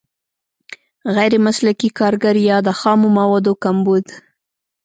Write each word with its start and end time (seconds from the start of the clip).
غیر 1.15 1.33
مسلکي 1.45 1.89
کارګر 1.99 2.35
یا 2.49 2.57
د 2.67 2.69
خامو 2.79 3.09
موادو 3.17 3.53
کمبود. 3.63 4.05